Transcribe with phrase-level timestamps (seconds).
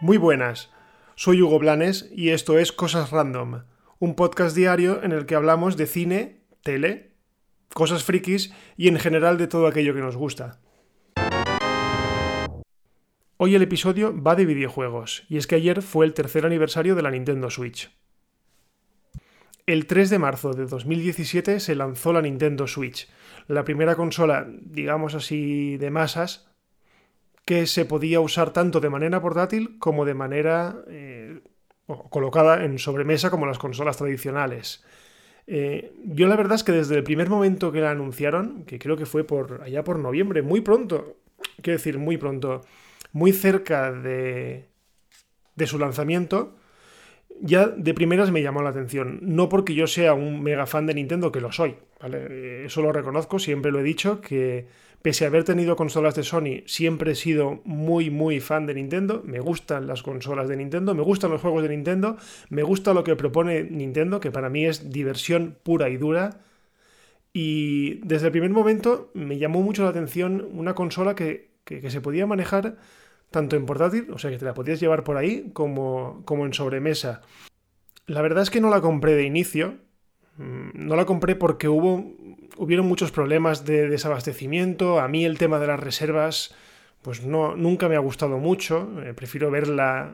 [0.00, 0.70] Muy buenas,
[1.14, 3.64] soy Hugo Blanes y esto es Cosas Random,
[3.98, 7.12] un podcast diario en el que hablamos de cine, tele,
[7.74, 10.58] cosas frikis y en general de todo aquello que nos gusta.
[13.36, 17.02] Hoy el episodio va de videojuegos, y es que ayer fue el tercer aniversario de
[17.02, 17.90] la Nintendo Switch.
[19.70, 23.08] El 3 de marzo de 2017 se lanzó la Nintendo Switch,
[23.46, 26.50] la primera consola, digamos así, de masas
[27.44, 31.38] que se podía usar tanto de manera portátil como de manera eh,
[31.86, 34.82] colocada en sobremesa como las consolas tradicionales.
[35.46, 38.96] Eh, yo la verdad es que desde el primer momento que la anunciaron, que creo
[38.96, 41.18] que fue por allá por noviembre, muy pronto,
[41.62, 42.62] quiero decir muy pronto,
[43.12, 44.66] muy cerca de,
[45.54, 46.56] de su lanzamiento,
[47.40, 49.18] ya de primeras me llamó la atención.
[49.22, 52.64] No porque yo sea un mega fan de Nintendo, que lo soy, ¿vale?
[52.64, 54.66] Eso lo reconozco, siempre lo he dicho, que
[55.02, 59.22] Pese a haber tenido consolas de Sony, siempre he sido muy, muy fan de Nintendo.
[59.24, 62.18] Me gustan las consolas de Nintendo, me gustan los juegos de Nintendo,
[62.50, 66.40] me gusta lo que propone Nintendo, que para mí es diversión pura y dura.
[67.32, 72.26] Y desde el primer momento me llamó mucho la atención una consola que, se podía
[72.26, 72.76] manejar
[73.30, 76.52] tanto en portátil, o sea que te la podías llevar por ahí, como, como en
[76.52, 77.22] sobremesa.
[78.06, 79.78] La verdad es que no la compré de inicio,
[80.36, 82.16] mm, no la compré porque hubo
[82.60, 85.00] hubieron muchos problemas de desabastecimiento.
[85.00, 86.54] A mí el tema de las reservas,
[87.02, 88.90] pues no, nunca me ha gustado mucho.
[89.02, 90.12] Eh, prefiero verla,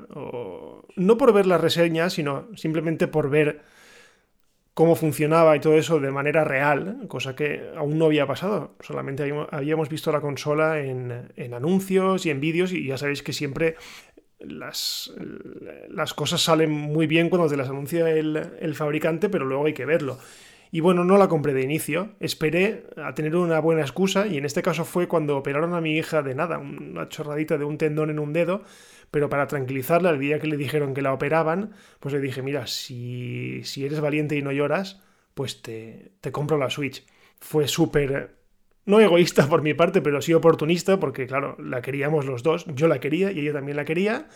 [0.95, 3.62] no por ver las reseñas, sino simplemente por ver
[4.77, 8.77] cómo funcionaba y todo eso de manera real, cosa que aún no había pasado.
[8.81, 13.77] Solamente habíamos visto la consola en, anuncios y en vídeos y ya sabéis que siempre
[14.39, 15.11] las,
[16.15, 20.19] cosas salen muy bien cuando te las anuncia el fabricante, pero luego hay que verlo.
[20.70, 24.45] Y bueno, no la compré de inicio, esperé a tener una buena excusa y en
[24.45, 28.11] este caso fue cuando operaron a mi hija de nada, una chorradita de un tendón
[28.11, 28.63] en un dedo,
[29.11, 32.67] pero para tranquilizarla el día que le dijeron que la operaban, pues le dije, mira,
[32.67, 35.01] si, si eres valiente y no lloras,
[35.35, 37.07] pues te, te compro la Switch.
[37.41, 38.36] Fue súper,
[38.85, 42.89] no egoísta por mi parte, pero sí oportunista, porque claro, la queríamos los dos, yo
[42.89, 44.29] la quería y ella también la quería,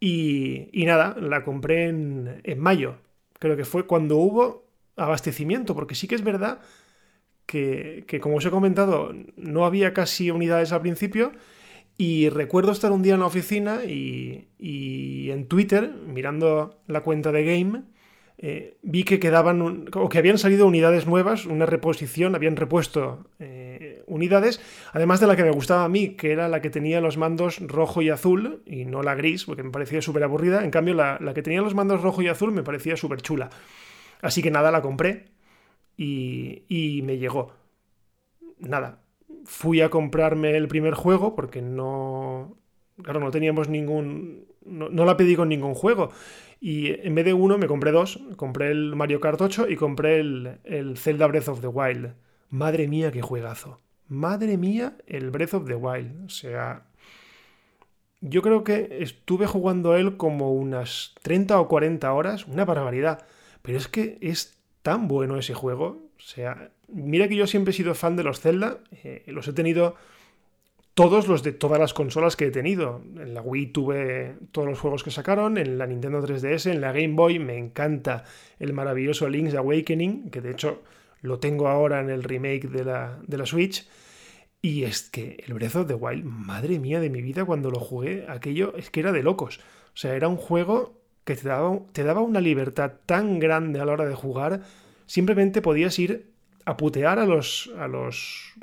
[0.00, 2.96] y, y nada, la compré en, en mayo,
[3.38, 4.67] creo que fue cuando hubo
[4.98, 6.60] abastecimiento, porque sí que es verdad
[7.48, 11.32] que, como os he comentado, no había casi unidades al principio.
[11.96, 17.44] Y recuerdo estar un día en la oficina y, en Twitter, mirando la cuenta de
[17.44, 17.82] Game,
[18.36, 24.04] eh, vi que quedaban, o que habían salido unidades nuevas, una reposición, habían repuesto eh,
[24.06, 24.60] unidades,
[24.92, 27.58] además de la que me gustaba a mí, que era la que tenía los mandos
[27.58, 30.62] rojo y azul, y no la gris, porque me parecía súper aburrida.
[30.64, 33.50] En cambio, la, la, que tenía los mandos rojo y azul me parecía súper chula.
[34.20, 35.26] Así que nada, la compré
[35.98, 37.52] y, me llegó.
[38.58, 39.02] Nada,
[39.44, 42.56] fui a comprarme el primer juego porque no...
[43.02, 44.46] Claro, no teníamos ningún...
[44.64, 46.10] No, la pedí con ningún juego.
[46.60, 48.20] Y en vez de uno me compré dos.
[48.36, 52.14] Compré el Mario Kart 8 y compré el, el Zelda Breath of the Wild.
[52.50, 53.78] Madre mía, qué juegazo.
[54.08, 56.26] Madre mía, el Breath of the Wild.
[56.26, 56.84] O sea...
[58.20, 62.46] Yo creo que estuve jugando a él como unas 30 o 40 horas.
[62.48, 63.24] Una barbaridad.
[63.62, 66.02] Pero es que es tan bueno ese juego.
[66.16, 68.78] O sea, mira que yo siempre he sido fan de los Zelda.
[69.04, 69.96] Eh, los he tenido
[70.98, 73.00] todos los de todas las consolas que he tenido.
[73.16, 76.90] En la Wii tuve todos los juegos que sacaron, en la Nintendo 3DS, en la
[76.90, 78.24] Game Boy me encanta
[78.58, 80.82] el maravilloso Link's Awakening, que de hecho
[81.20, 83.88] lo tengo ahora en el remake de la, de la Switch.
[84.60, 87.78] Y es que el Breath of the Wild, madre mía de mi vida, cuando lo
[87.78, 89.60] jugué, aquello es que era de locos.
[89.94, 93.84] O sea, era un juego que te daba, te daba una libertad tan grande a
[93.84, 94.62] la hora de jugar,
[95.04, 96.32] simplemente podías ir
[96.64, 98.54] a putear a los, a los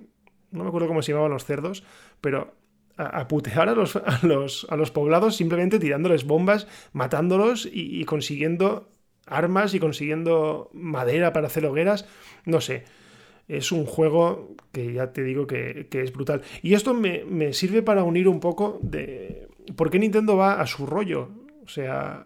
[0.49, 1.83] no me acuerdo cómo se llamaban los cerdos,
[2.21, 2.55] pero
[2.97, 8.89] a, putear a los, a, los, a los poblados simplemente tirándoles bombas, matándolos y, consiguiendo
[9.27, 12.07] armas y consiguiendo madera para hacer hogueras,
[12.45, 12.85] no sé.
[13.47, 16.41] Es un juego que ya te digo que, es brutal.
[16.63, 20.65] Y esto me, me, sirve para unir un poco de por qué Nintendo va a
[20.65, 21.29] su rollo.
[21.63, 22.25] O sea,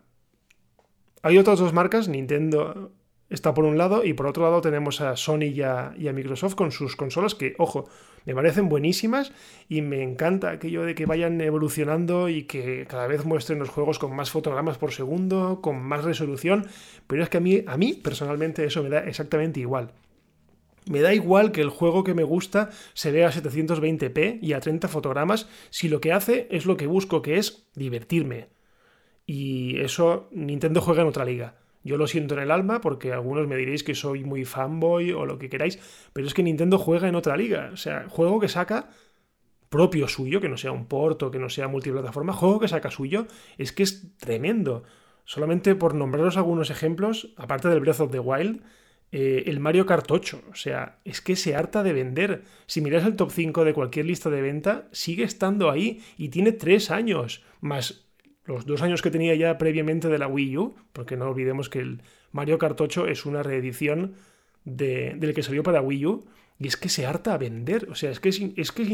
[1.21, 2.91] hay otras dos marcas, Nintendo
[3.29, 6.71] está por un lado y por otro lado tenemos a Sony y a, Microsoft con
[6.71, 7.87] sus consolas que, ojo,
[8.25, 9.31] me parecen buenísimas
[9.67, 13.99] y me encanta aquello de que vayan evolucionando y que cada vez muestren los juegos
[13.99, 16.67] con más fotogramas por segundo, con más resolución,
[17.07, 19.91] pero es que a mí, a mí personalmente eso me da exactamente igual.
[20.85, 24.59] Me da igual que el juego que me gusta se vea a 720p y a
[24.59, 28.47] 30 fotogramas si lo que hace es lo que busco, que es divertirme.
[29.31, 31.53] Y eso Nintendo juega en otra liga.
[31.83, 35.27] Yo lo siento en el alma porque algunos me diréis que soy muy fanboy o
[35.27, 35.77] lo que queráis,
[36.13, 37.69] pero es que Nintendo juega en otra liga.
[37.71, 38.89] O sea, juego que saca
[39.69, 43.27] propio suyo, que no sea un porto, que no sea multiplataforma, juego que saca suyo,
[43.59, 44.81] es que es tremendo.
[45.25, 48.63] Solamente por nombraros algunos ejemplos, aparte del Breath of the Wild,
[49.11, 50.41] eh, el Mario Kart 8.
[50.51, 52.45] O sea, es que se harta de vender.
[52.65, 56.51] Si miras el top 5 de cualquier lista de venta, sigue estando ahí y tiene
[56.51, 58.08] 3 años, más
[58.45, 61.79] los dos años que tenía ya previamente de la Wii U, porque no olvidemos que
[61.79, 62.01] el
[62.31, 64.15] Mario Kart 8 es una reedición
[64.65, 66.25] de, del que salió para Wii U,
[66.57, 67.87] y es que se harta a vender.
[67.89, 68.89] O sea, es que es, que es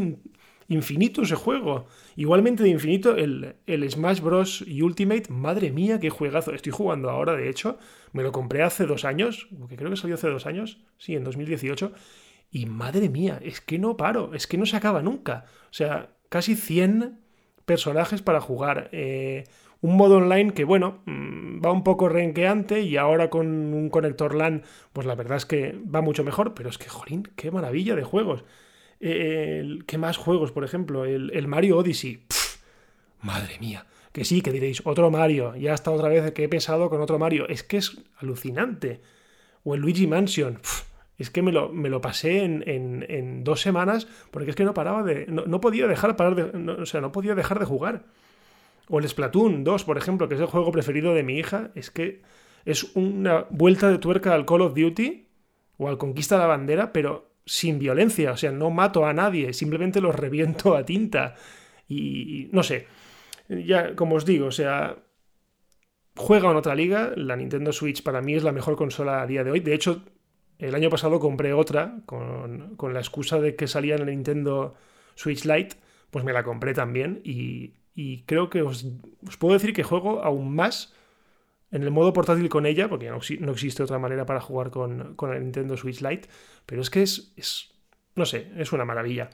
[0.68, 1.86] infinito ese juego.
[2.14, 4.62] Igualmente de infinito el, el, Smash Bros.
[4.62, 6.52] Ultimate, madre mía, qué juegazo.
[6.52, 7.78] Estoy jugando ahora, de hecho,
[8.12, 11.92] me lo compré hace dos años, creo que salió hace dos años, sí, en 2018,
[12.50, 15.44] y madre mía, es que no paro, es que no se acaba nunca.
[15.64, 17.20] O sea, casi 100
[17.66, 18.88] personajes para jugar.
[18.92, 19.44] Eh,
[19.82, 24.34] un modo online que, bueno, mm, va un poco renqueante y ahora con un conector
[24.34, 27.94] LAN, pues la verdad es que va mucho mejor, pero es que, jolín, qué maravilla
[27.94, 28.44] de juegos.
[28.98, 31.04] ¿Qué más juegos, por ejemplo?
[31.04, 32.24] El, Mario Odyssey.
[33.20, 33.84] madre mía.
[34.12, 35.54] Que sí, que diréis, otro Mario.
[35.56, 37.46] Ya está otra vez que he pesado con otro Mario.
[37.48, 39.02] Es que es alucinante.
[39.64, 40.58] O el Luigi Mansion.
[41.18, 45.02] Es que me lo, me lo pasé en, dos semanas porque es que no paraba
[45.02, 45.26] de.
[45.26, 46.70] No, podía dejar de.
[46.72, 48.04] o sea, no podía dejar de jugar.
[48.88, 51.70] O el Splatoon 2, por ejemplo, que es el juego preferido de mi hija.
[51.74, 52.22] Es que
[52.64, 55.26] es una vuelta de tuerca al Call of Duty
[55.78, 59.52] o al Conquista de la Bandera, pero sin violencia, o sea, no mato a nadie,
[59.52, 61.34] simplemente los reviento a tinta.
[61.88, 62.88] Y, no sé,
[63.48, 64.96] ya como os digo, o sea,
[66.16, 69.44] juega en otra liga, la Nintendo Switch para mí es la mejor consola a día
[69.44, 69.60] de hoy.
[69.60, 70.02] De hecho,
[70.58, 74.74] el año pasado compré otra con, con la excusa de que salía en la Nintendo
[75.14, 75.76] Switch Lite,
[76.10, 78.86] pues me la compré también y, y creo que os,
[79.26, 80.94] os puedo decir que juego aún más
[81.72, 85.32] en el modo portátil con ella, porque no, existe otra manera para jugar con, con,
[85.32, 86.28] el Nintendo Switch Lite,
[86.64, 87.74] pero es que es, es,
[88.14, 89.30] no sé, es una maravilla.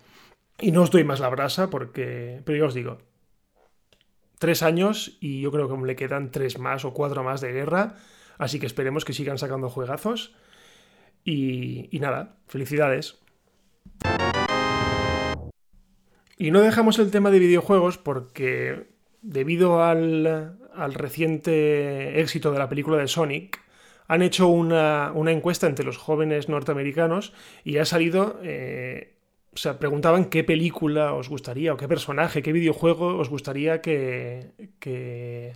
[0.59, 2.99] Y no os doy más la brasa porque, pero ya os digo,
[4.39, 7.97] tres años y yo creo que le quedan tres más o cuatro más de guerra,
[8.39, 10.35] así que esperemos que sigan sacando juegazos.
[11.25, 13.19] Y, y nada, felicidades.
[16.37, 18.89] Y no dejamos el tema de videojuegos porque
[19.23, 20.59] debido al,
[20.93, 23.63] reciente éxito de la película de Sonic,
[24.09, 27.33] han hecho una, encuesta entre los jóvenes norteamericanos
[27.65, 29.15] y ha salido, eh,
[29.55, 34.51] o sea, preguntaban qué película os gustaría o qué personaje, qué videojuego os gustaría que,
[34.81, 35.53] que,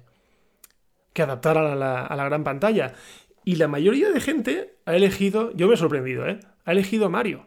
[1.12, 2.94] que adaptaran a la gran pantalla.
[3.46, 6.40] Y la mayoría de gente ha elegido, yo me he sorprendido, ¿eh?
[6.64, 7.46] ha elegido Mario.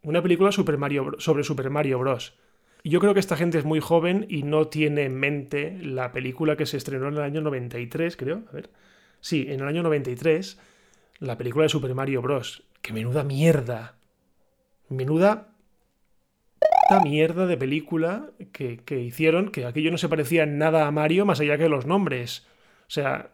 [0.00, 2.38] Una película Super Mario, sobre Super Mario Bros.
[2.84, 6.56] Yo creo que esta gente es muy joven y no tiene en mente la película
[6.56, 8.44] que se estrenó en el año 93, creo.
[8.48, 8.70] A ver.
[9.20, 10.60] Sí, en el año 93,
[11.18, 12.62] la película de Super Mario Bros.
[12.80, 13.96] Que menuda mierda.
[14.88, 15.48] Menuda
[17.02, 21.40] mierda de película que, que, hicieron, que aquello no se parecía nada a Mario más
[21.40, 22.46] allá que los nombres.
[22.86, 23.32] O sea,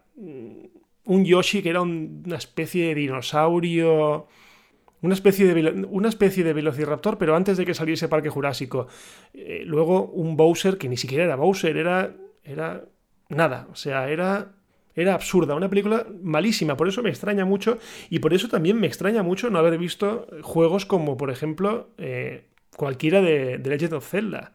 [1.05, 4.27] un Yoshi que era una especie de dinosaurio
[5.05, 8.87] una especie, de, una especie de velociraptor, pero antes de que saliese Parque Jurásico.
[9.33, 12.85] Eh, luego un Bowser que ni siquiera era Bowser, era, era
[13.29, 13.67] nada.
[13.71, 14.53] O sea, era,
[14.95, 15.53] era absurda.
[15.53, 16.75] Una película malísima.
[16.75, 17.77] Por eso me extraña mucho.
[18.09, 22.47] Y por eso también me extraña mucho no haber visto juegos como, por ejemplo, eh,
[22.75, 24.53] cualquiera de, de, Legend of Zelda.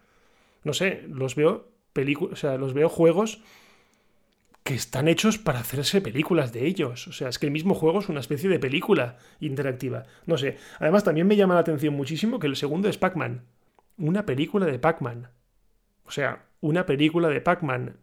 [0.65, 2.33] No sé, los veo películas.
[2.33, 3.41] O sea, los veo juegos
[4.63, 7.09] que están hechos para hacerse películas de ellos.
[7.09, 10.05] O sea, es que el mismo juego es una especie de película interactiva.
[10.27, 10.59] No sé.
[10.79, 13.45] Además, también me llama la atención muchísimo que el segundo es Pac-Man.
[13.97, 15.31] Una película de Pac-Man.
[16.05, 17.97] O sea, una película de Pac-Man.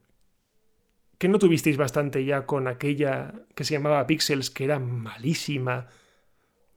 [1.18, 5.88] Que no tuvisteis bastante ya con aquella que se llamaba Pixels, que era malísima.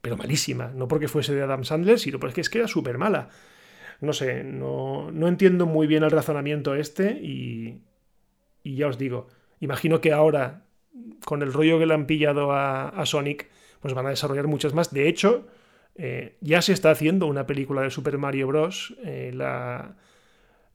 [0.03, 0.73] Pero malísima.
[0.75, 3.29] No porque fuese de Adam Sandler, sino porque es que era súper mala.
[4.01, 7.83] No sé, no, no entiendo muy bien el razonamiento este y,
[8.63, 9.29] y ya os digo,
[9.61, 10.65] Imagino que ahora,
[11.25, 13.49] con el rollo que le han pillado a, Sonic,
[13.81, 14.93] pues van a desarrollar muchas más.
[14.93, 15.47] De hecho,
[15.95, 18.95] eh, ya se está haciendo una película de Super Mario Bros.
[19.05, 19.33] Eh,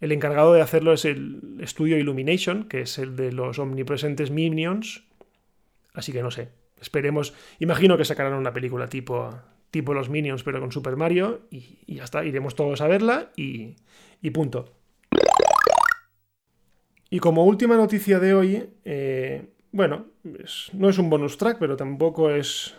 [0.01, 5.04] el encargado de hacerlo es el estudio Illumination, que es el de los omnipresentes Minions.
[5.94, 6.50] Así que no sé.
[6.80, 7.34] Esperemos.
[7.60, 9.34] Imagino que sacarán una película tipo,
[9.72, 11.42] tipo los Minions, pero con Super Mario.
[11.50, 12.24] Y, ya está.
[12.24, 13.75] Iremos todos a verla y,
[14.22, 14.74] y punto.
[17.16, 20.08] Y como última noticia de hoy, eh, bueno,
[20.74, 22.76] no es un bonus track, pero tampoco es,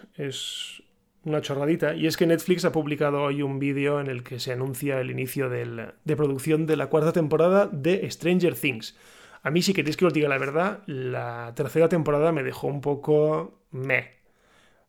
[1.24, 4.52] una chorradita, y es que Netflix ha publicado hoy un vídeo en el que se
[4.52, 8.94] anuncia el inicio de producción de la cuarta temporada de Stranger Things.
[9.42, 12.82] A mí, si queréis que os diga la verdad, la tercera temporada me dejó un
[12.82, 14.16] poco meh.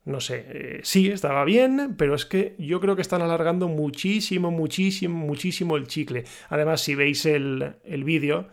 [0.03, 4.51] No sé, eh, sí, estaba bien, pero es que yo creo que están alargando muchísimo,
[4.51, 6.25] muchísimo, muchísimo el chicle.
[6.49, 8.49] Además, si veis el, el vídeo,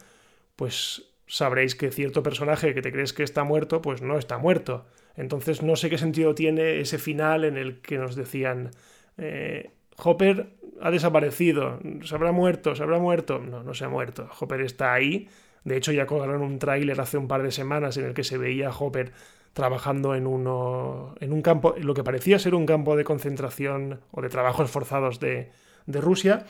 [0.56, 4.86] pues sabréis que cierto personaje que te crees que está muerto, pues no está muerto.
[5.16, 8.70] Entonces no sé qué sentido tiene ese final en el que nos decían,
[9.16, 10.48] eh, Hopper
[10.80, 13.38] ha desaparecido, se habrá muerto, se habrá muerto.
[13.38, 14.28] No, no se ha muerto.
[14.40, 15.28] Hopper está ahí.
[15.64, 18.38] De hecho, ya colgaron un tráiler hace un par de semanas en el que se
[18.38, 19.12] veía a Hopper
[19.54, 24.20] trabajando en, uno, en un campo, lo que parecía ser un campo de concentración o
[24.20, 25.52] de trabajos forzados de,
[25.86, 26.44] de Rusia.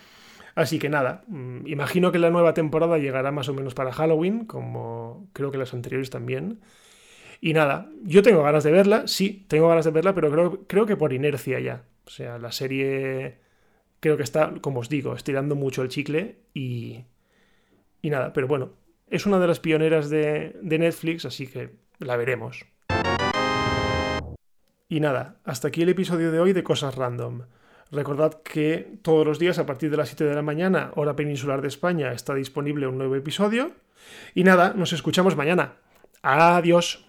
[0.54, 4.44] Así que nada, mm, imagino que la nueva temporada llegará más o menos para Halloween,
[4.44, 6.60] como creo que las anteriores también.
[7.40, 10.86] Y nada, yo tengo ganas de verla, sí, tengo ganas de verla, pero creo, creo
[10.86, 11.84] que por inercia ya.
[12.06, 13.38] O sea, la serie
[14.00, 17.04] creo que está, como os digo, estirando mucho el chicle y,
[18.02, 18.72] y nada, pero bueno,
[19.08, 22.64] es una de las pioneras de, de Netflix, así que la veremos.
[24.88, 27.42] Y nada, hasta aquí el episodio de hoy de Cosas Random.
[27.90, 31.62] Recordad que todos los días a partir de las 7 de la mañana, hora peninsular
[31.62, 33.72] de España, está disponible un nuevo episodio.
[34.34, 35.74] Y nada, nos escuchamos mañana.
[36.22, 37.06] Adiós.